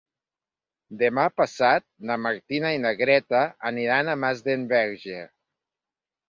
Demà 1.01 1.25
passat 1.41 1.85
na 2.11 2.17
Martina 2.21 2.71
i 2.77 2.79
na 2.87 2.95
Greta 3.03 3.43
aniran 3.71 4.11
a 4.11 4.17
Masdenverge. 4.25 5.21